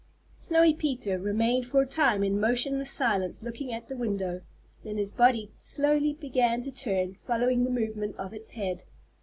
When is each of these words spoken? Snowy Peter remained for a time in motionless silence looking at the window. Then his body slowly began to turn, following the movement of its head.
Snowy 0.35 0.73
Peter 0.73 1.19
remained 1.19 1.67
for 1.67 1.83
a 1.83 1.85
time 1.85 2.23
in 2.23 2.39
motionless 2.39 2.89
silence 2.89 3.43
looking 3.43 3.71
at 3.71 3.87
the 3.87 3.95
window. 3.95 4.41
Then 4.83 4.97
his 4.97 5.11
body 5.11 5.51
slowly 5.59 6.13
began 6.13 6.63
to 6.63 6.71
turn, 6.71 7.17
following 7.27 7.63
the 7.65 7.69
movement 7.69 8.15
of 8.15 8.33
its 8.33 8.49
head. 8.49 8.83